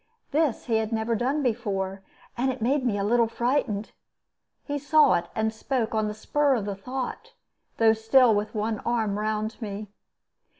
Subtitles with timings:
[0.31, 2.01] This he had never done before,
[2.35, 3.91] and it made me a little frightened.
[4.63, 7.33] He saw it, and spoke on the spur of the thought,
[7.77, 9.89] though still with one arm round me.